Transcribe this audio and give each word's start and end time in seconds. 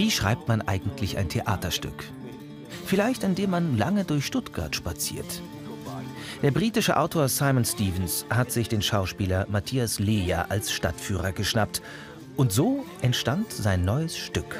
Wie 0.00 0.10
schreibt 0.10 0.48
man 0.48 0.62
eigentlich 0.62 1.18
ein 1.18 1.28
Theaterstück? 1.28 2.04
Vielleicht 2.86 3.22
indem 3.22 3.50
man 3.50 3.76
lange 3.76 4.06
durch 4.06 4.24
Stuttgart 4.24 4.74
spaziert. 4.74 5.42
Der 6.40 6.52
britische 6.52 6.96
Autor 6.96 7.28
Simon 7.28 7.66
Stevens 7.66 8.24
hat 8.30 8.50
sich 8.50 8.70
den 8.70 8.80
Schauspieler 8.80 9.46
Matthias 9.50 9.98
Leja 9.98 10.46
als 10.48 10.72
Stadtführer 10.72 11.32
geschnappt. 11.32 11.82
Und 12.34 12.50
so 12.50 12.86
entstand 13.02 13.52
sein 13.52 13.84
neues 13.84 14.16
Stück. 14.16 14.56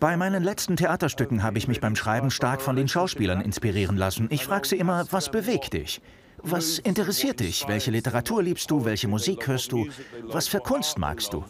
Bei 0.00 0.16
meinen 0.16 0.42
letzten 0.42 0.76
Theaterstücken 0.76 1.42
habe 1.42 1.58
ich 1.58 1.68
mich 1.68 1.80
beim 1.80 1.94
Schreiben 1.94 2.30
stark 2.30 2.60
von 2.60 2.76
den 2.76 2.88
Schauspielern 2.88 3.40
inspirieren 3.40 3.96
lassen. 3.96 4.28
Ich 4.30 4.44
frage 4.44 4.66
sie 4.66 4.76
immer, 4.76 5.06
was 5.10 5.30
bewegt 5.30 5.74
dich? 5.74 6.00
Was 6.38 6.78
interessiert 6.78 7.40
dich? 7.40 7.66
Welche 7.68 7.90
Literatur 7.90 8.42
liebst 8.42 8.70
du? 8.70 8.84
Welche 8.84 9.08
Musik 9.08 9.46
hörst 9.46 9.72
du? 9.72 9.86
Was 10.24 10.48
für 10.48 10.60
Kunst 10.60 10.98
magst 10.98 11.32
du? 11.32 11.44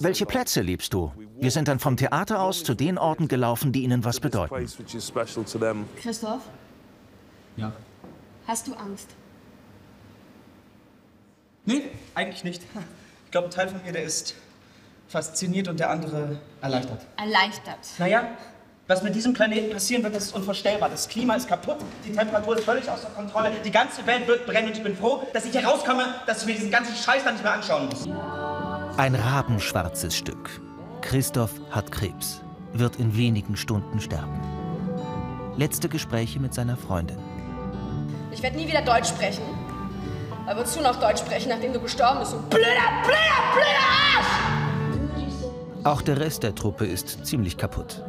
Welche 0.00 0.26
Plätze 0.26 0.60
liebst 0.60 0.92
du? 0.92 1.12
Wir 1.38 1.50
sind 1.50 1.68
dann 1.68 1.78
vom 1.78 1.96
Theater 1.96 2.40
aus 2.40 2.64
zu 2.64 2.74
den 2.74 2.98
Orten 2.98 3.28
gelaufen, 3.28 3.72
die 3.72 3.82
ihnen 3.82 4.04
was 4.04 4.20
bedeuten. 4.20 4.66
Christoph? 5.96 6.42
Ja. 7.56 7.72
Hast 8.46 8.66
du 8.66 8.74
Angst? 8.74 9.08
Nee, 11.64 11.82
eigentlich 12.14 12.44
nicht. 12.44 12.62
Ich 13.26 13.30
glaube, 13.30 13.48
ein 13.48 13.50
Teil 13.52 13.68
von 13.68 13.82
mir, 13.82 13.92
der 13.92 14.02
ist 14.02 14.34
fasziniert 15.10 15.66
und 15.68 15.80
der 15.80 15.90
andere 15.90 16.38
erleichtert. 16.62 17.00
Erleichtert. 17.16 17.78
Naja, 17.98 18.28
was 18.86 19.02
mit 19.02 19.14
diesem 19.14 19.32
Planeten 19.32 19.72
passieren 19.72 20.02
wird, 20.04 20.14
das 20.14 20.26
ist 20.26 20.34
unvorstellbar. 20.34 20.88
Das 20.88 21.08
Klima 21.08 21.34
ist 21.34 21.48
kaputt, 21.48 21.78
die 22.06 22.12
Temperatur 22.12 22.56
ist 22.56 22.64
völlig 22.64 22.88
außer 22.88 23.08
Kontrolle, 23.10 23.50
die 23.64 23.70
ganze 23.70 24.06
Welt 24.06 24.26
wird 24.28 24.46
brennen 24.46 24.68
und 24.68 24.76
ich 24.76 24.82
bin 24.82 24.96
froh, 24.96 25.22
dass 25.32 25.44
ich 25.44 25.52
hier 25.52 25.64
rauskomme, 25.64 26.14
dass 26.26 26.42
ich 26.42 26.46
mir 26.46 26.54
diesen 26.54 26.70
ganzen 26.70 26.94
Scheiß 26.94 27.24
dann 27.24 27.34
nicht 27.34 27.42
mehr 27.42 27.54
anschauen 27.54 27.88
muss. 27.88 28.08
Ein 28.96 29.16
rabenschwarzes 29.16 30.16
Stück. 30.16 30.60
Christoph 31.00 31.52
hat 31.70 31.90
Krebs, 31.90 32.42
wird 32.72 32.96
in 32.96 33.16
wenigen 33.16 33.56
Stunden 33.56 34.00
sterben. 34.00 34.40
Letzte 35.56 35.88
Gespräche 35.88 36.38
mit 36.38 36.54
seiner 36.54 36.76
Freundin. 36.76 37.18
Ich 38.30 38.42
werde 38.42 38.56
nie 38.56 38.68
wieder 38.68 38.82
Deutsch 38.82 39.08
sprechen. 39.08 39.42
Aber 40.46 40.60
wozu 40.60 40.80
noch 40.80 41.00
Deutsch 41.00 41.20
sprechen, 41.20 41.48
nachdem 41.48 41.72
du 41.72 41.80
gestorben 41.80 42.20
bist? 42.20 42.32
Du 42.32 42.38
blöder, 42.48 42.66
blöder, 43.04 43.52
blöder 43.54 44.16
Arsch! 44.16 44.59
Auch 45.82 46.02
der 46.02 46.20
Rest 46.20 46.42
der 46.42 46.54
Truppe 46.54 46.84
ist 46.84 47.24
ziemlich 47.24 47.56
kaputt. 47.56 48.02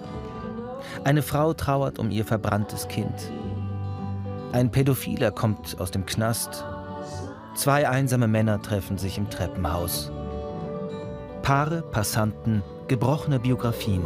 Eine 1.05 1.21
Frau 1.21 1.53
trauert 1.53 1.99
um 1.99 2.11
ihr 2.11 2.25
verbranntes 2.25 2.89
Kind. 2.89 3.31
Ein 4.51 4.71
Pädophiler 4.71 5.31
kommt 5.31 5.79
aus 5.79 5.91
dem 5.91 6.05
Knast. 6.05 6.65
Zwei 7.55 7.87
einsame 7.87 8.27
Männer 8.27 8.61
treffen 8.61 8.97
sich 8.97 9.17
im 9.17 9.29
Treppenhaus. 9.29 10.11
Paare, 11.43 11.81
Passanten, 11.81 12.61
gebrochene 12.89 13.39
Biografien. 13.39 14.03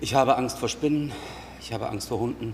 Ich 0.00 0.16
habe 0.16 0.36
Angst 0.36 0.58
vor 0.58 0.68
Spinnen, 0.68 1.12
ich 1.60 1.72
habe 1.72 1.88
Angst 1.88 2.08
vor 2.08 2.18
Hunden, 2.18 2.52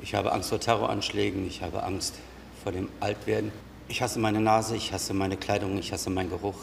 ich 0.00 0.14
habe 0.14 0.32
Angst 0.32 0.48
vor 0.48 0.60
Terroranschlägen, 0.60 1.46
ich 1.46 1.62
habe 1.62 1.82
Angst 1.82 2.14
vor 2.62 2.72
dem 2.72 2.88
Altwerden. 3.00 3.52
Ich 3.88 4.00
hasse 4.00 4.18
meine 4.18 4.40
Nase, 4.40 4.76
ich 4.76 4.94
hasse 4.94 5.12
meine 5.12 5.36
Kleidung, 5.36 5.76
ich 5.76 5.92
hasse 5.92 6.08
meinen 6.08 6.30
Geruch. 6.30 6.56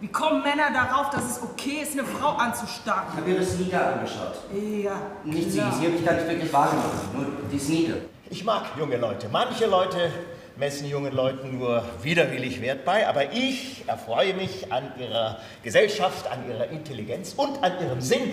Wie 0.00 0.08
kommen 0.08 0.42
Männer 0.42 0.70
darauf, 0.72 1.10
dass 1.10 1.24
es 1.24 1.42
okay 1.42 1.80
ist, 1.82 1.92
eine 1.92 2.04
Frau 2.04 2.28
anzustarren? 2.36 3.08
Ich 3.10 3.16
habe 3.16 3.30
mir 3.30 3.38
das 3.40 3.54
Nieder 3.54 3.94
angeschaut. 3.94 4.34
Ja. 4.52 4.92
Nicht 5.24 5.50
sie, 5.50 5.58
klar. 5.58 5.72
sie 5.72 5.86
habe 5.86 5.96
ich 5.96 6.04
gar 6.04 6.14
nicht 6.14 6.28
wirklich 6.28 6.52
wahrgenommen, 6.52 7.00
nur 7.14 7.26
die 7.50 7.56
Nieder. 7.56 7.96
Ich 8.30 8.44
mag 8.44 8.64
junge 8.78 8.96
Leute. 8.96 9.28
Manche 9.32 9.66
Leute 9.66 10.12
messen 10.56 10.88
jungen 10.88 11.12
Leuten 11.12 11.58
nur 11.58 11.82
widerwillig 12.02 12.60
Wert 12.60 12.84
bei, 12.84 13.08
aber 13.08 13.32
ich 13.32 13.88
erfreue 13.88 14.34
mich 14.34 14.72
an 14.72 14.92
ihrer 15.00 15.38
Gesellschaft, 15.64 16.30
an 16.30 16.48
ihrer 16.48 16.68
Intelligenz 16.68 17.34
und 17.36 17.62
an 17.64 17.80
ihrem 17.80 18.00
Sinn 18.00 18.32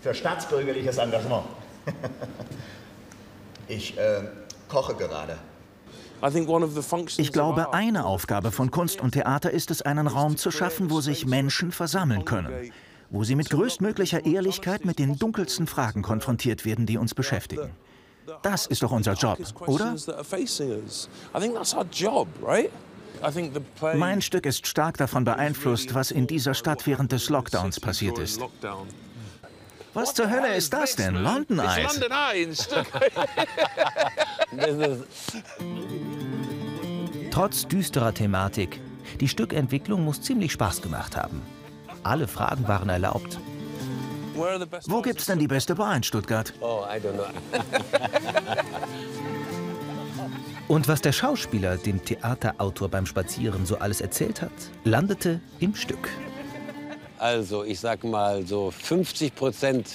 für 0.00 0.14
staatsbürgerliches 0.14 0.98
Engagement. 0.98 1.44
ich 3.68 3.96
äh, 3.98 4.22
koche 4.68 4.94
gerade. 4.94 5.38
Ich 7.18 7.32
glaube, 7.32 7.74
eine 7.74 8.06
Aufgabe 8.06 8.50
von 8.50 8.70
Kunst 8.70 9.00
und 9.00 9.12
Theater 9.12 9.50
ist 9.50 9.70
es, 9.70 9.82
einen 9.82 10.06
Raum 10.06 10.38
zu 10.38 10.50
schaffen, 10.50 10.90
wo 10.90 11.02
sich 11.02 11.26
Menschen 11.26 11.70
versammeln 11.70 12.24
können. 12.24 12.72
Wo 13.10 13.24
sie 13.24 13.34
mit 13.34 13.50
größtmöglicher 13.50 14.24
Ehrlichkeit 14.24 14.86
mit 14.86 14.98
den 14.98 15.18
dunkelsten 15.18 15.66
Fragen 15.66 16.00
konfrontiert 16.00 16.64
werden, 16.64 16.86
die 16.86 16.96
uns 16.96 17.14
beschäftigen. 17.14 17.70
Das 18.42 18.66
ist 18.66 18.82
doch 18.82 18.90
unser 18.90 19.12
Job, 19.12 19.38
oder? 19.66 19.96
Mein 23.94 24.22
Stück 24.22 24.46
ist 24.46 24.66
stark 24.66 24.96
davon 24.96 25.24
beeinflusst, 25.24 25.94
was 25.94 26.10
in 26.10 26.26
dieser 26.26 26.54
Stadt 26.54 26.86
während 26.86 27.12
des 27.12 27.28
Lockdowns 27.28 27.80
passiert 27.80 28.18
ist. 28.18 28.40
Was 29.92 30.14
zur 30.14 30.30
Hölle 30.30 30.56
ist 30.56 30.72
das 30.72 30.96
denn? 30.96 31.14
London 31.14 31.60
Eyes? 31.60 32.00
Trotz 37.34 37.66
düsterer 37.66 38.14
Thematik, 38.14 38.80
die 39.18 39.26
Stückentwicklung 39.26 40.04
muss 40.04 40.22
ziemlich 40.22 40.52
Spaß 40.52 40.82
gemacht 40.82 41.16
haben. 41.16 41.42
Alle 42.04 42.28
Fragen 42.28 42.68
waren 42.68 42.88
erlaubt. 42.88 43.40
Wo 44.86 45.02
gibt's 45.02 45.26
denn 45.26 45.40
die 45.40 45.48
beste 45.48 45.74
Bar 45.74 45.96
in 45.96 46.04
Stuttgart? 46.04 46.52
Oh, 46.60 46.84
I 46.88 47.00
don't 47.00 47.14
know. 47.14 47.24
Und 50.68 50.86
was 50.86 51.00
der 51.00 51.10
Schauspieler 51.10 51.76
dem 51.76 52.04
Theaterautor 52.04 52.88
beim 52.88 53.04
Spazieren 53.04 53.66
so 53.66 53.78
alles 53.78 54.00
erzählt 54.00 54.40
hat, 54.40 54.52
landete 54.84 55.40
im 55.58 55.74
Stück. 55.74 56.08
Also, 57.18 57.64
ich 57.64 57.80
sag 57.80 58.04
mal 58.04 58.46
so 58.46 58.70
50 58.70 59.34
Prozent 59.34 59.88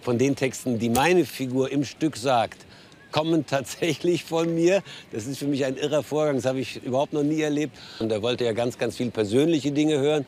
von 0.00 0.16
den 0.16 0.34
Texten, 0.34 0.78
die 0.78 0.88
meine 0.88 1.26
Figur 1.26 1.70
im 1.70 1.84
Stück 1.84 2.16
sagt, 2.16 2.64
kommen 3.12 3.46
tatsächlich 3.46 4.24
von 4.24 4.54
mir. 4.54 4.82
Das 5.12 5.26
ist 5.26 5.38
für 5.38 5.46
mich 5.46 5.64
ein 5.64 5.76
irrer 5.76 6.02
Vorgang, 6.02 6.36
das 6.36 6.44
habe 6.44 6.60
ich 6.60 6.82
überhaupt 6.82 7.12
noch 7.12 7.22
nie 7.22 7.40
erlebt. 7.40 7.76
Und 7.98 8.12
er 8.12 8.22
wollte 8.22 8.44
ja 8.44 8.52
ganz, 8.52 8.78
ganz 8.78 8.96
viel 8.96 9.10
persönliche 9.10 9.72
Dinge 9.72 9.98
hören. 9.98 10.26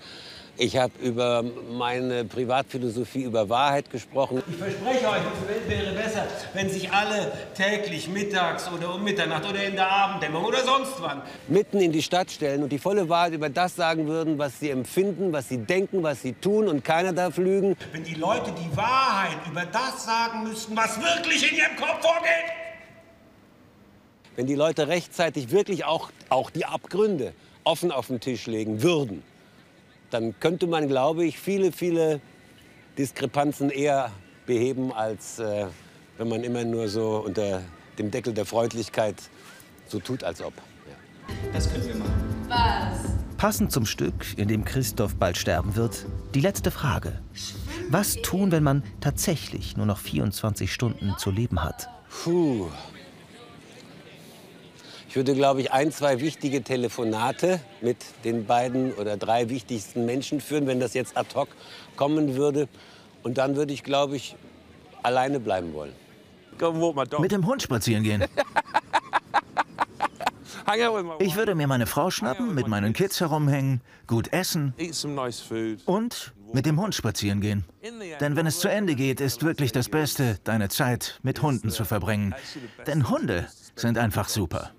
Ich 0.62 0.76
habe 0.76 0.92
über 1.00 1.42
meine 1.72 2.26
Privatphilosophie, 2.26 3.22
über 3.22 3.48
Wahrheit 3.48 3.90
gesprochen. 3.90 4.42
Ich 4.46 4.56
verspreche 4.56 5.08
euch, 5.08 5.22
die 5.42 5.48
Welt 5.48 5.86
wäre 5.86 5.94
besser, 5.94 6.26
wenn 6.52 6.69
sich 6.69 6.92
alle 6.92 7.32
täglich 7.54 8.08
mittags 8.08 8.69
oder 8.70 8.94
um 8.94 9.02
Mitternacht 9.02 9.48
oder 9.48 9.64
in 9.64 9.74
der 9.74 9.90
Abenddämmerung 9.90 10.44
oder 10.44 10.62
sonst 10.62 10.92
wann 11.00 11.22
Mitten 11.48 11.80
in 11.80 11.92
die 11.92 12.02
Stadt 12.02 12.30
stellen 12.30 12.62
und 12.62 12.70
die 12.70 12.78
volle 12.78 13.08
Wahrheit 13.08 13.32
über 13.32 13.48
das 13.48 13.74
sagen 13.74 14.06
würden, 14.06 14.36
was 14.36 14.60
sie 14.60 14.69
empfinden, 14.69 15.32
was 15.32 15.48
sie 15.48 15.56
denken, 15.56 16.02
was 16.02 16.20
sie 16.20 16.34
tun 16.34 16.69
und 16.69 16.84
keiner 16.84 17.14
darf 17.14 17.38
lügen. 17.38 17.74
Wenn 17.92 18.04
die 18.04 18.16
Leute 18.16 18.52
die 18.52 18.76
Wahrheit 18.76 19.38
über 19.50 19.64
das 19.64 20.04
sagen 20.04 20.42
müssten, 20.42 20.76
was 20.76 21.00
wirklich 21.00 21.50
in 21.50 21.56
ihrem 21.56 21.76
Kopf 21.76 22.02
vorgeht. 22.02 22.59
Wenn 24.40 24.46
die 24.46 24.54
Leute 24.54 24.88
rechtzeitig 24.88 25.50
wirklich 25.50 25.84
auch, 25.84 26.10
auch 26.30 26.48
die 26.48 26.64
Abgründe 26.64 27.34
offen 27.62 27.92
auf 27.92 28.06
den 28.06 28.20
Tisch 28.20 28.46
legen 28.46 28.82
würden, 28.82 29.22
dann 30.08 30.34
könnte 30.40 30.66
man, 30.66 30.88
glaube 30.88 31.26
ich, 31.26 31.38
viele, 31.38 31.72
viele 31.72 32.22
Diskrepanzen 32.96 33.68
eher 33.68 34.10
beheben, 34.46 34.94
als 34.94 35.40
äh, 35.40 35.66
wenn 36.16 36.30
man 36.30 36.42
immer 36.42 36.64
nur 36.64 36.88
so 36.88 37.18
unter 37.18 37.60
dem 37.98 38.10
Deckel 38.10 38.32
der 38.32 38.46
Freundlichkeit 38.46 39.16
so 39.88 40.00
tut, 40.00 40.24
als 40.24 40.40
ob. 40.40 40.54
Das 41.52 41.70
können 41.70 41.86
wir 41.86 41.96
machen. 41.96 42.46
Was? 42.48 43.36
Passend 43.36 43.72
zum 43.72 43.84
Stück, 43.84 44.38
in 44.38 44.48
dem 44.48 44.64
Christoph 44.64 45.16
bald 45.16 45.36
sterben 45.36 45.76
wird, 45.76 46.06
die 46.34 46.40
letzte 46.40 46.70
Frage. 46.70 47.20
Was 47.90 48.14
tun, 48.22 48.52
wenn 48.52 48.62
man 48.62 48.84
tatsächlich 49.02 49.76
nur 49.76 49.84
noch 49.84 49.98
24 49.98 50.72
Stunden 50.72 51.19
zu 51.19 51.31
leben 51.31 51.62
hat? 51.62 51.90
Puh. 52.25 52.70
Ich 55.10 55.16
würde, 55.16 55.34
glaube 55.34 55.60
ich, 55.60 55.72
ein, 55.72 55.90
zwei 55.90 56.20
wichtige 56.20 56.62
Telefonate 56.62 57.58
mit 57.80 57.96
den 58.22 58.46
beiden 58.46 58.92
oder 58.94 59.16
drei 59.16 59.48
wichtigsten 59.48 60.06
Menschen 60.06 60.40
führen, 60.40 60.68
wenn 60.68 60.78
das 60.78 60.94
jetzt 60.94 61.16
ad 61.16 61.34
hoc 61.34 61.48
kommen 61.96 62.36
würde. 62.36 62.68
Und 63.24 63.36
dann 63.36 63.56
würde 63.56 63.72
ich, 63.72 63.82
glaube 63.82 64.14
ich, 64.14 64.36
alleine 65.02 65.40
bleiben 65.40 65.74
wollen. 65.74 65.94
Mit 67.18 67.32
dem 67.32 67.44
Hund 67.44 67.60
spazieren 67.60 68.04
gehen. 68.04 68.24
Ich 71.18 71.34
würde 71.34 71.56
mir 71.56 71.66
meine 71.66 71.86
Frau 71.86 72.12
schnappen, 72.12 72.54
mit 72.54 72.68
meinen 72.68 72.92
Kids 72.92 73.18
herumhängen, 73.18 73.80
gut 74.06 74.32
essen 74.32 74.72
und 75.84 76.32
mit 76.52 76.64
dem 76.64 76.80
Hund 76.80 76.94
spazieren 76.94 77.40
gehen. 77.40 77.64
Denn 78.20 78.36
wenn 78.36 78.46
es 78.46 78.60
zu 78.60 78.68
Ende 78.68 78.94
geht, 78.94 79.20
ist 79.20 79.42
wirklich 79.42 79.72
das 79.72 79.88
Beste, 79.88 80.38
deine 80.44 80.68
Zeit 80.68 81.18
mit 81.24 81.42
Hunden 81.42 81.70
zu 81.70 81.84
verbringen. 81.84 82.36
Denn 82.86 83.10
Hunde 83.10 83.48
sind 83.74 83.98
einfach 83.98 84.28
super. 84.28 84.70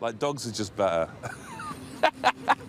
Like 0.00 0.18
dogs 0.18 0.46
are 0.46 0.52
just 0.52 0.76
better. 0.76 1.08